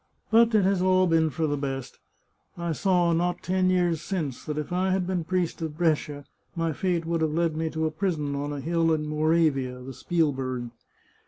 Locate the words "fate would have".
6.73-7.35